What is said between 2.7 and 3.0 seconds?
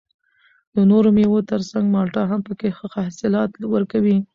ښه